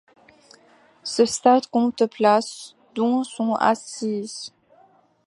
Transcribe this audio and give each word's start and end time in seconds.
Ce 1.03 1.25
stade 1.27 1.67
compte 1.67 2.07
places, 2.07 2.75
dont 2.95 3.23
sont 3.23 3.53
assises. 3.53 4.51